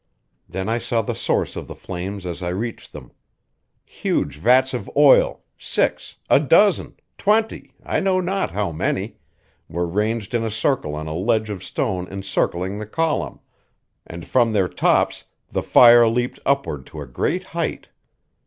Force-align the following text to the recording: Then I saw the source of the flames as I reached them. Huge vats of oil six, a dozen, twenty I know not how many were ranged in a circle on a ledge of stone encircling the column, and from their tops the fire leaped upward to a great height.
Then 0.49 0.67
I 0.67 0.79
saw 0.79 1.03
the 1.03 1.13
source 1.13 1.55
of 1.55 1.67
the 1.67 1.75
flames 1.75 2.25
as 2.25 2.41
I 2.41 2.49
reached 2.49 2.91
them. 2.91 3.11
Huge 3.85 4.37
vats 4.37 4.73
of 4.73 4.89
oil 4.97 5.43
six, 5.59 6.15
a 6.27 6.39
dozen, 6.39 6.95
twenty 7.19 7.75
I 7.85 7.99
know 7.99 8.19
not 8.19 8.49
how 8.49 8.71
many 8.71 9.17
were 9.69 9.85
ranged 9.85 10.33
in 10.33 10.43
a 10.43 10.49
circle 10.49 10.95
on 10.95 11.05
a 11.05 11.13
ledge 11.13 11.51
of 11.51 11.63
stone 11.63 12.07
encircling 12.07 12.79
the 12.79 12.87
column, 12.87 13.41
and 14.07 14.27
from 14.27 14.53
their 14.53 14.67
tops 14.67 15.25
the 15.51 15.61
fire 15.61 16.07
leaped 16.07 16.39
upward 16.47 16.87
to 16.87 17.01
a 17.01 17.05
great 17.05 17.43
height. 17.43 17.89